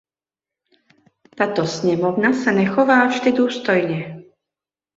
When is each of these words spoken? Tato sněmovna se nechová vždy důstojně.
Tato 1.37 1.67
sněmovna 1.67 2.33
se 2.33 2.51
nechová 2.51 3.07
vždy 3.07 3.31
důstojně. 3.31 4.23